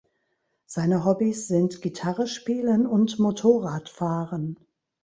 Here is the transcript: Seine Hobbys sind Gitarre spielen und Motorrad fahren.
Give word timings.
Seine 0.65 1.05
Hobbys 1.05 1.47
sind 1.47 1.83
Gitarre 1.83 2.25
spielen 2.25 2.87
und 2.87 3.19
Motorrad 3.19 3.87
fahren. 3.87 4.57